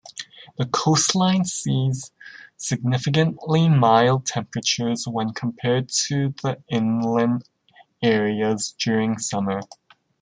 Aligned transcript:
The 0.57 0.65
coastline 0.65 1.45
sees 1.45 2.11
significantly 2.57 3.69
mild 3.69 4.25
temperatures 4.25 5.07
when 5.07 5.31
compared 5.31 5.89
to 6.07 6.33
the 6.41 6.59
inland 6.69 7.43
areas 8.01 8.73
during 8.79 9.19
summer. 9.19 9.59